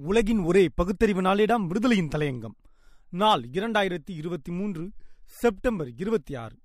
உலகின் 0.00 0.38
ஒரே 0.38 0.68
பகுத்தறிவு 0.68 1.22
நாளிடம் 1.22 1.66
விடுதலையின் 1.66 2.08
தலையங்கம். 2.08 2.54
நாள் 3.10 3.42
இரண்டாயிரத்தி 3.52 4.10
இருபத்தி 4.10 4.52
மூன்று 4.52 4.90
செப்டம்பர் 5.26 5.90
இருபத்தி 5.96 6.34
ஆறு. 6.34 6.56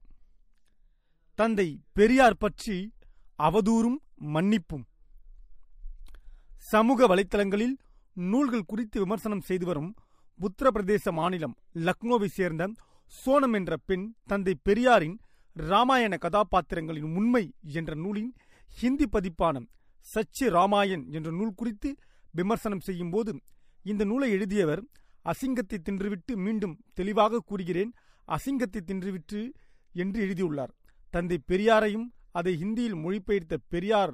தந்தை 1.35 1.79
பெரியார் 1.93 2.38
பற்றி 2.38 2.91
அவதூறும் 3.38 3.97
மன்னிப்பும். 4.33 4.83
சமூக 6.57 7.07
வலைத்தளங்களில் 7.07 7.75
நூல்கள் 8.13 8.65
குறித்து 8.65 8.99
விமர்சனம் 8.99 9.41
செய்து 9.41 9.65
வரும் 9.65 9.95
உத்தரப்பிரதேச 10.39 11.11
மாநிலம் 11.11 11.57
லக்னோவை 11.73 12.25
சேர்ந்த 12.25 12.71
சோனம் 13.25 13.54
என்ற 13.54 13.77
பெண் 13.77 14.15
தந்தை 14.25 14.55
பெரியாரின் 14.63 15.20
ராமாயண 15.54 16.18
கதாபாத்திரங்களின் 16.18 17.15
உண்மை 17.15 17.54
என்ற 17.61 17.95
நூலின் 17.95 18.34
ஹிந்தி 18.65 19.05
பதிப்பான 19.07 19.65
சச்சி 20.00 20.50
ராமாயண் 20.50 21.05
என்ற 21.11 21.31
நூல் 21.31 21.54
குறித்து 21.54 21.95
விமர்சனம் 22.38 22.86
செய்யும்போது 22.88 23.31
இந்த 23.91 24.04
நூலை 24.04 24.29
எழுதியவர் 24.31 24.81
அசிங்கத்தை 25.31 25.77
தின்றுவிட்டு 25.88 26.34
மீண்டும் 26.35 26.75
தெளிவாக 26.94 27.41
கூறுகிறேன் 27.49 27.91
அசிங்கத்தை 28.27 28.81
தின்றுவிட்டு 28.85 29.39
என்று 29.94 30.20
எழுதியுள்ளார். 30.21 30.73
தந்தை 31.09 31.38
பெரியாரையும் 31.52 32.08
அதை 32.31 32.53
ஹிந்தியில் 32.63 32.98
மொழிபெயர்த்த 33.03 33.58
பெரியார் 33.73 34.13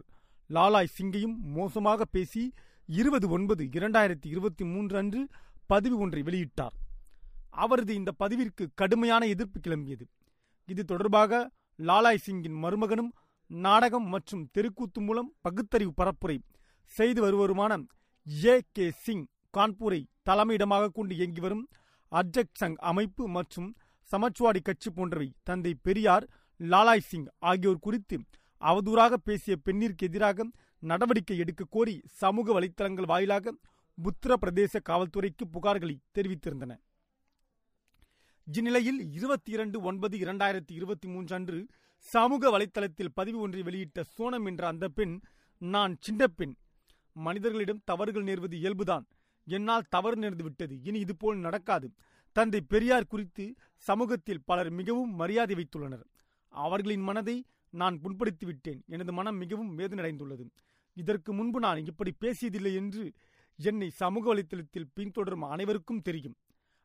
லாலாய் 0.49 0.93
சிங்கையும் 0.97 1.35
மோசமாக 1.57 2.05
பேசி 2.05 2.43
இருபது 2.85 3.29
ஒன்பது 3.29 3.63
இரண்டாயிரத்தி 3.63 4.27
இருபத்தி 4.33 4.63
மூன்று 4.63 4.97
அன்று 4.97 5.21
பதிவு 5.65 5.97
ஒன்றை 5.97 6.21
வெளியிட்டார். 6.21 6.75
அவரது 7.49 7.93
இந்த 7.95 8.11
பதிவிற்கு 8.19 8.63
கடுமையான 8.75 9.25
எதிர்ப்பு 9.25 9.59
கிளம்பியது. 9.59 10.05
இது 10.69 10.83
தொடர்பாக 10.85 11.51
லாலாய் 11.79 12.23
சிங்கின் 12.25 12.57
மருமகனும் 12.63 13.11
நாடகம் 13.47 14.07
மற்றும் 14.07 14.43
தெருக்கூத்து 14.51 15.01
மூலம் 15.01 15.29
பகுத்தறிவு 15.41 15.93
பரப்புரை 15.97 16.37
செய்து 16.91 17.19
வருவருமான 17.25 17.73
ஏ 18.29 18.61
கே 18.71 18.91
சிங் 18.91 19.25
கான்பூரை 19.57 20.05
தலைமையிடமாக 20.29 20.87
கொண்டு 20.87 21.15
இயங்கி 21.15 21.39
வரும் 21.39 21.69
அர்ஜக் 22.11 22.57
சங் 22.59 22.75
அமைப்பு 22.75 23.27
மற்றும் 23.27 23.75
சமாஜ்வாடி 24.11 24.61
கட்சி 24.61 24.89
போன்றவை 24.89 25.33
தந்தை 25.43 25.73
பெரியார் 25.81 26.29
லாலாய் 26.59 27.07
சிங் 27.07 27.25
ஆகியோர் 27.39 27.79
குறித்து 27.79 28.17
அவதூறாக 28.61 29.13
பேசிய 29.13 29.55
பெண்ணிற்கு 29.55 30.05
எதிராக 30.05 30.47
நடவடிக்கை 30.79 31.37
எடுக்க 31.37 31.65
கோரி 31.69 32.01
சமூக 32.05 32.59
வலைத்தளங்கள் 32.59 33.05
வாயிலாக 33.05 33.53
உத்தரப்பிரதேச 33.97 34.81
காவல்துறைக்கு 34.89 35.45
புகார்களை 35.51 35.97
தெரிவித்திருந்தன. 36.17 36.75
இந்நிலையில் 38.43 39.11
இருபத்தி 39.11 39.51
இரண்டு 39.51 39.81
ஒன்பது 39.81 40.17
இரண்டாயிரத்தி 40.17 40.71
இருபத்தி 40.71 41.07
மூன்று 41.07 41.35
அன்று 41.35 41.67
சமூக 41.99 42.59
வலைத்தளத்தில் 42.59 43.13
பதிவு 43.13 43.39
ஒன்றை 43.39 43.61
வெளியிட்ட 43.61 44.03
சோனம் 44.17 44.45
என்ற 44.45 44.67
அந்த 44.67 44.87
பெண் 44.89 45.19
நான் 45.57 45.97
சின்ன 45.99 46.27
பெண் 46.27 46.55
மனிதர்களிடம் 47.19 47.81
தவறுகள் 47.83 48.23
நேர்வது 48.23 48.55
இயல்புதான். 48.57 49.05
என்னால் 49.45 49.89
தவறு 49.89 50.15
நேர்ந்து 50.21 50.41
விட்டது. 50.41 50.81
இனி 50.83 50.99
இதுபோல் 50.99 51.37
நடக்காது. 51.37 51.91
தந்தை 52.31 52.61
பெரியார் 52.61 53.07
குறித்து 53.07 53.53
சமூகத்தில் 53.77 54.43
பலர் 54.45 54.69
மிகவும் 54.69 55.13
மரியாதை 55.15 55.55
வைத்துள்ளனர். 55.55 56.05
அவர்களின் 56.49 57.01
மனதை 57.01 57.45
நான் 57.69 57.99
புண்படுத்தி 58.01 58.45
விட்டேன். 58.45 58.83
எனது 58.87 59.13
மனம் 59.13 59.37
மிகவும் 59.37 59.77
வேதனடைந்துள்ளது 59.77 60.45
இதற்கு 60.93 61.33
முன்பு 61.33 61.59
நான் 61.59 61.85
இப்படி 61.85 62.13
பேசியதில்லை 62.19 62.73
என்று 62.73 63.11
என்னை 63.57 63.89
சமூக 63.89 64.35
வலைத்தளத்தில் 64.35 64.91
பின்தொடரும் 64.95 65.49
அனைவருக்கும் 65.49 66.01
தெரியும். 66.01 66.35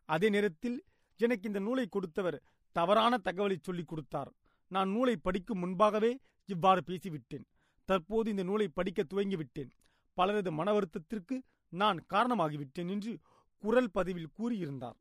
அதே 0.05 0.29
நேரத்தில் 0.29 0.85
எனக்கு 1.17 1.47
இந்த 1.47 1.59
நூலை 1.59 1.87
கொடுத்தவர் 1.87 2.43
தவறான 2.73 3.19
தகவலை 3.25 3.57
சொல்லிக் 3.61 3.89
கொடுத்தார். 3.89 4.33
நான் 4.69 4.91
நூலை 4.91 5.17
படிக்கும் 5.17 5.59
முன்பாகவே 5.59 6.19
இவ்வாறு 6.47 6.83
பேசிவிட்டேன். 6.87 7.45
தற்போது 7.85 8.31
இந்த 8.31 8.43
நூலை 8.43 8.69
படிக்க 8.69 9.05
துவங்கிவிட்டேன். 9.15 9.71
பலரது 10.15 10.53
மன 10.53 10.73
வருத்தத்திற்கு 10.73 11.37
நான் 11.69 12.05
காரணமாகிவிட்டேன் 12.15 12.91
என்று 12.97 13.12
குரல் 13.59 13.91
பதிவில் 13.91 14.33
கூறியிருந்தார். 14.39 14.98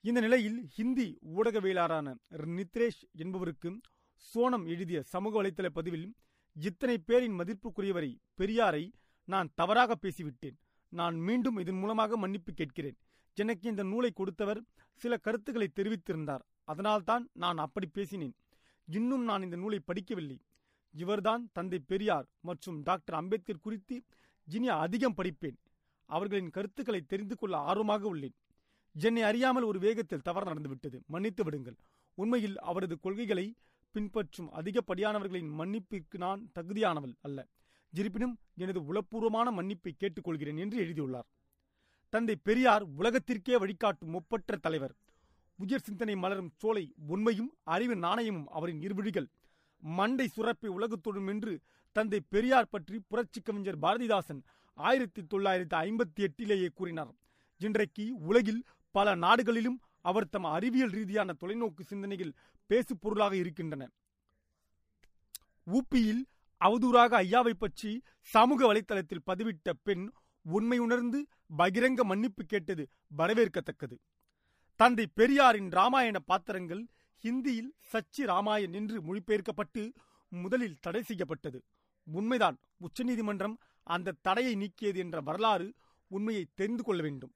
இந்த 0.00 0.20
நிலையில் 0.20 0.66
ஹிந்தி 0.66 1.18
ஊடகவியலாளரான 1.36 2.14
நித்ரேஷ் 2.30 3.02
என்பவருக்கு 3.12 3.80
சோனம் 4.14 4.66
எழுதிய 4.66 5.02
சமூக 5.02 5.42
வலைத்தள 5.42 5.68
பதிவில் 5.68 6.14
இத்தனை 6.56 6.98
பேரின் 6.98 7.38
மதிப்புக்குரியவரை 7.40 8.10
பெரியாரை 8.38 8.84
நான் 9.24 9.48
தவறாக 9.54 9.96
பேசிவிட்டேன். 10.02 10.56
நான் 10.88 11.16
மீண்டும் 11.18 11.56
இதன் 11.56 11.78
மூலமாக 11.78 12.16
மன்னிப்பு 12.16 12.52
கேட்கிறேன். 12.52 12.98
எனக்கு 13.34 13.68
இந்த 13.68 13.82
நூலை 13.82 14.10
கொடுத்தவர் 14.10 14.60
சில 14.92 15.16
கருத்துக்களை 15.16 15.68
தெரிவித்திருந்தார். 15.74 16.44
அதனால்தான் 16.64 17.24
நான் 17.32 17.58
அப்படி 17.58 17.86
பேசினேன். 17.86 18.34
இன்னும் 18.88 19.24
நான் 19.24 19.42
இந்த 19.42 19.56
நூலை 19.56 19.80
படிக்கவில்லை. 19.86 20.38
இவர்தான் 20.92 21.50
தந்தை 21.52 21.78
பெரியார் 21.78 22.26
மற்றும் 22.40 22.82
டாக்டர் 22.82 23.14
அம்பேத்கர் 23.14 23.60
குறித்து 23.60 24.02
இனி 24.46 24.68
அதிகம் 24.68 25.14
படிப்பேன். 25.16 25.56
அவர்களின் 26.06 26.50
கருத்துக்களை 26.50 27.00
தெரிந்து 27.00 27.36
கொள்ள 27.36 27.56
ஆர்வமாக 27.56 28.16
உள்ளேன். 28.16 28.34
என்னை 28.94 29.22
அறியாமல் 29.22 29.62
ஒரு 29.62 29.78
வேகத்தில் 29.78 30.22
தவறு 30.22 30.46
நடந்துவிட்டது. 30.46 31.02
மன்னித்து 31.06 31.44
விடுங்கள். 31.44 31.76
உண்மையில் 32.14 32.58
அவரது 32.58 32.98
கொள்கைகளை 32.98 33.54
பின்பற்றும் 33.90 34.52
அதிகப்படியானவர்களின் 34.52 35.50
மன்னிப்பிற்கு 35.58 36.16
நான் 36.16 36.50
தகுதியானவள் 36.54 37.14
அல்ல. 37.20 37.46
இருப்பினும் 37.90 38.38
எனது 38.56 38.80
உளப்பூர்வமான 38.80 39.50
மன்னிப்பை 39.50 39.92
கேட்டுக்கொள்கிறேன் 39.92 40.58
என்று 40.58 40.78
எழுதியுள்ளார். 40.78 41.26
தந்தை 42.08 42.36
பெரியார் 42.36 42.84
உலகத்திற்கே 42.96 43.56
வழிகாட்டும் 43.58 44.14
ஒப்பற்ற 44.14 44.56
தலைவர். 44.56 44.94
உயர் 45.56 45.80
சிந்தனை 45.80 46.16
மலரும் 46.16 46.50
சோலை 46.56 46.94
உண்மையும் 47.06 47.54
அறிவு 47.62 47.96
நாணயமும் 47.96 48.46
அவரின் 48.46 48.80
இருவிழிகள். 48.80 49.28
மண்டை 49.78 50.26
சுரப்பை 50.26 50.68
உலகத்தோடும் 50.68 51.28
என்று 51.28 51.60
தந்தை 51.92 52.20
பெரியார் 52.28 52.68
பற்றி 52.68 53.00
புரட்சி 53.08 53.40
கவிஞர் 53.40 53.78
பாரதிதாசன் 53.78 54.40
ஆயிரத்தி 54.74 55.22
தொள்ளாயிரத்தி 55.22 55.76
ஐம்பத்தி 55.84 56.20
எட்டிலேயே 56.26 56.68
கூறினார். 56.74 57.12
இன்றைக்கு 57.60 58.16
உலகில் 58.18 58.64
பல 58.90 59.14
நாடுகளிலும் 59.14 59.80
அவர் 60.00 60.28
தம் 60.28 60.44
அறிவியல் 60.44 60.90
ரீதியான 60.90 61.34
தொலைநோக்கு 61.40 61.80
சிந்தனைகள் 61.80 62.36
பேசு 62.66 62.98
பொருளாக 62.98 63.36
இருக்கின்றன. 63.36 63.88
ஊப்பியில் 65.66 66.22
அவதூறாக 66.60 67.10
ஐயாவை 67.24 67.54
பற்றி 67.58 68.02
சமூக 68.20 68.74
வலைதளத்தில் 68.74 69.26
பதிவிட்ட 69.26 69.72
பெண் 69.82 70.10
உண்மை 70.42 70.78
உணர்ந்து 70.78 71.26
பகிரங்க 71.58 72.02
மன்னிப்பு 72.02 72.44
கேட்டது 72.44 72.88
வரவேற்கத்தக்கது. 73.16 73.96
தந்தை 74.76 75.06
பெரியாரின் 75.14 75.70
ராமாயண 75.70 76.18
பாத்திரங்கள் 76.18 76.88
ஹிந்தியில் 77.22 77.70
சச்சி 77.92 78.22
ராமாயன் 78.24 78.72
என்று 78.72 78.96
மொழிபெயர்க்கப்பட்டு 79.02 79.82
முதலில் 80.32 80.80
தடை 80.80 81.02
செய்யப்பட்டது. 81.02 81.58
உண்மைதான் 82.06 82.56
உச்சநீதிமன்றம் 82.76 83.56
அந்த 83.86 84.16
தடையை 84.20 84.54
நீக்கியது 84.54 84.96
என்ற 84.96 85.20
வரலாறு 85.20 85.74
உண்மையை 86.10 86.44
தெரிந்து 86.54 86.82
கொள்ள 86.82 87.02
வேண்டும். 87.02 87.32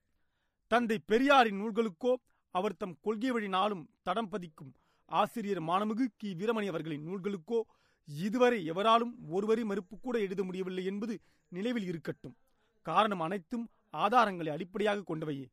தந்தை 0.70 0.98
பெரியாரின் 1.06 1.60
நூல்களுக்கோ 1.60 2.12
அவர் 2.54 2.76
தம் 2.76 2.96
கொள்கை 3.00 3.30
வழி 3.30 3.48
நாளும் 3.48 3.84
தடம் 4.02 4.30
பதிக்கும் 4.32 4.72
ஆசிரியர் 5.04 5.62
மானமுகு 5.62 6.04
கி. 6.16 6.30
வீரமணி 6.34 6.66
அவர்களின் 6.66 7.06
நூல்களுக்கோ 7.08 7.60
இதுவரை 8.04 8.58
எவராலும் 8.64 9.12
ஒருவரி 9.28 9.64
மறுப்பு 9.64 9.96
கூட 9.98 10.18
எழுத 10.18 10.40
முடியவில்லை 10.44 10.84
என்பது 10.84 11.14
நினைவில் 11.48 11.86
இருக்கட்டும். 11.86 12.36
காரணம் 12.86 13.20
அனைத்தும் 13.20 13.66
ஆதாரங்களை 13.96 14.50
அடிப்படையாக 14.50 15.04
கொண்டவையே. 15.10 15.46